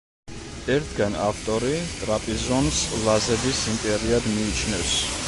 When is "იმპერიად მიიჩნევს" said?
3.75-5.01